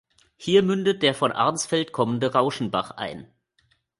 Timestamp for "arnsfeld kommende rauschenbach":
1.31-2.89